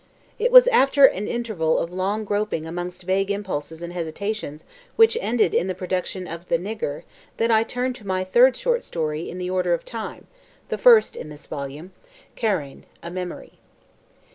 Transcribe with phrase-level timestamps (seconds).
[0.39, 5.53] It was after an interval of long groping amongst vague impulses and hesitations which ended
[5.53, 7.03] in the production of The Nigger
[7.37, 10.25] that I turned to my third short story in the order of time,
[10.69, 11.93] the first in this volume:
[12.35, 13.59] Karain: A Memory.